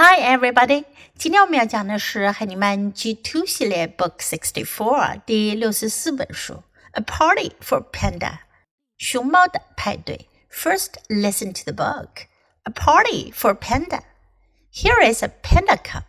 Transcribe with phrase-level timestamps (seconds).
[0.00, 0.84] Hi everybody，
[1.16, 6.54] 今天我们要讲的是海尼曼 G2 系列 Book Sixty Four 第六十四本书
[6.92, 8.20] 《A Party for Panda》
[8.96, 10.28] 熊猫的派对。
[10.52, 12.28] First, listen to the book.
[12.62, 14.02] A Party for Panda.
[14.72, 16.04] Here is a panda cub.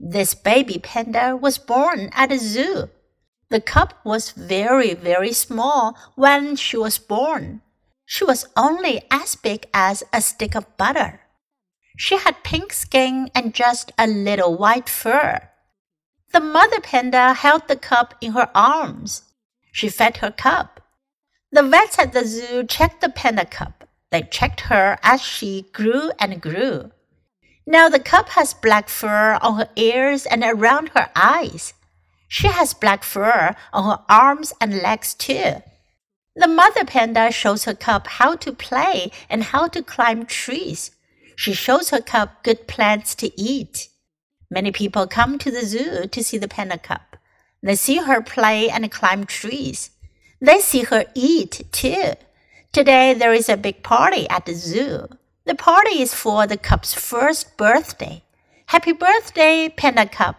[0.00, 2.88] This baby panda was born at a zoo.
[3.50, 7.60] The cub was very, very small when she was born.
[8.06, 11.20] She was only as big as a stick of butter.
[11.96, 15.48] She had pink skin and just a little white fur.
[16.32, 19.22] The mother panda held the cub in her arms.
[19.72, 20.68] She fed her cub.
[21.50, 23.72] The vets at the zoo checked the panda cub.
[24.10, 26.92] They checked her as she grew and grew.
[27.66, 31.72] Now the cub has black fur on her ears and around her eyes.
[32.28, 35.62] She has black fur on her arms and legs too.
[36.34, 40.90] The mother panda shows her cub how to play and how to climb trees.
[41.35, 43.89] She shows her cub good plants to eat.
[44.49, 47.01] Many people come to the zoo to see the panda cub.
[47.63, 49.91] They see her play and climb trees.
[50.39, 52.15] They see her eat too.
[52.71, 55.07] Today there is a big party at the zoo.
[55.45, 58.23] The party is for the cub's first birthday.
[58.67, 60.35] Happy birthday, Panda Cub!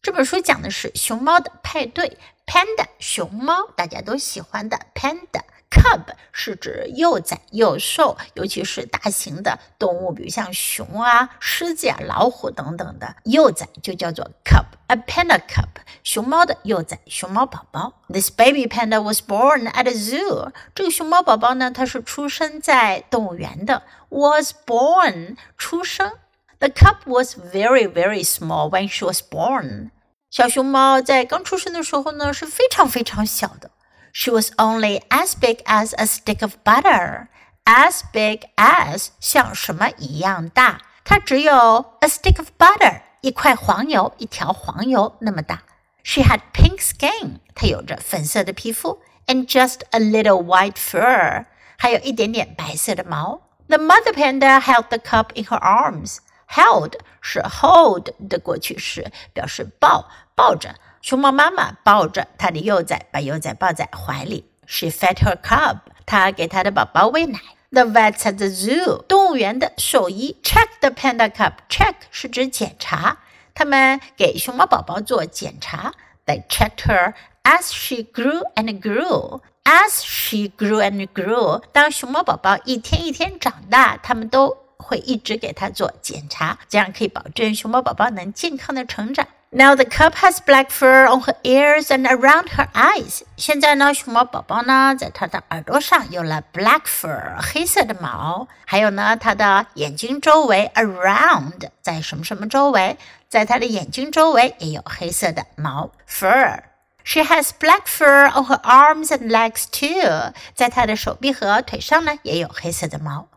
[0.00, 5.42] 这本书讲的是熊猫的派对，Panda 熊猫，大家都喜欢的 Panda。
[5.69, 6.01] Cub
[6.31, 14.65] 是指幼崽、幼兽，尤其是大型的动物，比如像熊啊、狮子啊、老虎等等的幼崽就叫做 cub。
[14.87, 15.67] A panda cub，
[16.03, 17.93] 熊猫的幼崽，熊猫宝宝。
[18.07, 20.51] This baby panda was born at a zoo。
[20.73, 23.83] 这个熊猫宝宝呢，它是出生在动物园的。
[24.09, 26.13] Was born，出生。
[26.59, 29.91] The cub was very very small when she was born。
[30.29, 33.71] 小熊猫在刚出生的时候呢，是非常非常小的。
[34.19, 37.27] She was only as big as a stick of butter.
[37.65, 41.53] As big as 像什么一样大，它只有
[41.99, 45.61] a stick of butter 一块黄油，一条黄油那么大。
[46.03, 51.45] She had pink skin，她有着粉色的皮肤，and just a little white fur，
[51.77, 53.41] 还有一点点白色的毛。
[53.67, 56.17] The mother panda held the cub in her arms.
[56.49, 60.73] Held 是 hold 的过去式，表示抱抱着。
[61.01, 64.45] 熊猫妈妈抱着它的幼崽，把幼崽抱在怀里。
[64.65, 67.39] She fed her cub，她给她的宝宝喂奶。
[67.69, 71.53] The vet at the zoo，动物园的兽医，check the panda cub。
[71.69, 73.17] Check 是指检查，
[73.53, 75.93] 他们给熊猫宝宝做检查。
[76.25, 79.41] They checked her as she grew and grew.
[79.63, 89.27] As she grew and grew，当熊猫宝宝一天一天长大，他们都会一直给它做检查，这样可以保证熊猫宝宝能健康的成长。
[89.56, 93.20] Now the cub has black fur on her ears and around her eyes。
[93.36, 102.96] 现在呢，熊猫宝宝呢，在它的耳朵上有了 black fur，黑色的毛，还有呢，它的眼睛周围 around，在什么什么周围，
[103.28, 110.32] 在它的眼睛周围也有黑色的毛 fur。She has black fur on her arms and legs too。
[110.54, 113.28] 在它的手臂和腿上呢，也有黑色的毛。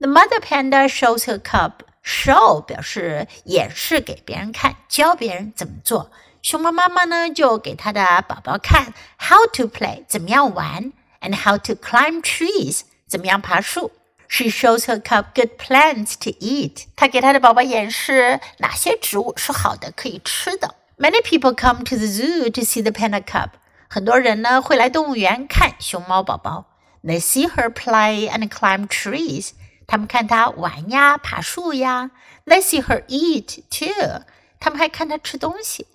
[0.00, 1.72] The mother panda shows her cub
[2.07, 6.09] Show 表示演示给别人看，教别人怎么做。
[6.41, 13.91] 熊猫妈妈呢，就给她的宝宝看 how to play 怎么样玩，and how to climb trees 怎么样爬树。
[14.29, 16.85] She shows her cub good plants to eat。
[16.95, 20.75] 她给她的宝宝演示哪些植物是好的，可以吃的。
[20.97, 23.49] Many people come to the zoo to see the panda cub。
[23.89, 26.67] 很多人呢会来动物园看熊猫宝宝。
[27.03, 29.51] They see her play and climb trees。
[29.86, 32.10] 他们看她玩呀，爬树呀。
[32.46, 34.22] They see her eat too。
[34.58, 35.86] 他们还看她吃东西。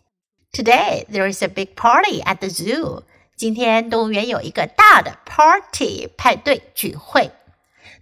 [0.52, 3.04] Today there is a big party at the zoo。
[3.36, 7.32] 今天动物园有一个大的 party 派对聚会。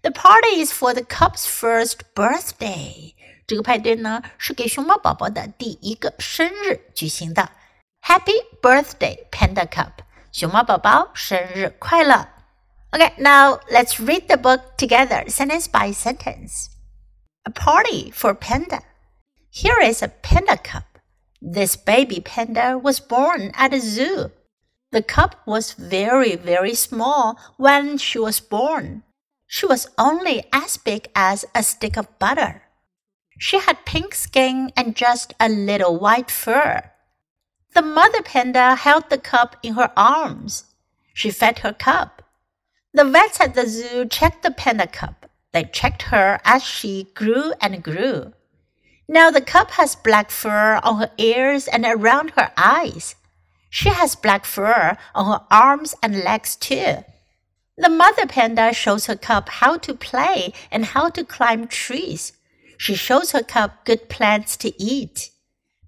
[0.02, 3.14] The party is for the cub's first birthday。
[3.48, 7.52] 这个派对呢是给熊猫宝宝的第一个生日举行的。
[8.02, 9.92] Happy birthday, Panda Cub！
[10.32, 12.30] 熊猫宝宝生日快乐
[12.93, 16.71] ！Okay, now let's read the book together, sentence by sentence.
[17.47, 18.83] A party for panda.
[19.51, 20.85] Here is a panda cub.
[21.41, 24.31] This baby panda was born at a zoo.
[24.93, 29.05] The cub was very, very small when she was born.
[29.47, 32.63] She was only as big as a stick of butter.
[33.39, 36.91] She had pink skin and just a little white fur.
[37.75, 40.65] The mother panda held the cub in her arms.
[41.15, 42.23] She fed her cub.
[42.93, 45.15] The vets at the zoo checked the panda cub.
[45.53, 48.33] They checked her as she grew and grew.
[49.09, 53.15] Now the cub has black fur on her ears and around her eyes.
[53.69, 57.05] She has black fur on her arms and legs too.
[57.77, 62.33] The mother panda shows her cub how to play and how to climb trees.
[62.77, 65.31] She shows her cub good plants to eat.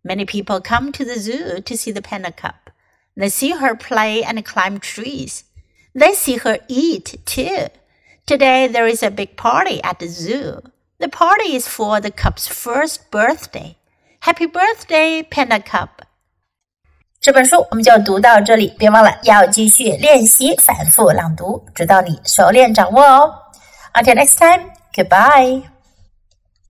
[0.04, 2.54] Many people come to the zoo to see the panda cub.
[3.16, 5.44] They see her play and climb trees.
[5.94, 7.68] They see her eat too.
[8.26, 10.62] Today there is a big party at the zoo.
[10.98, 13.76] The party is for the cub's first birthday.
[14.20, 15.88] Happy birthday, Panda Cub!
[17.20, 23.34] 这本书我们就读到这里，别忘了要继续练习反复朗读，直到你熟练掌握哦。
[23.94, 25.71] Until next time, goodbye.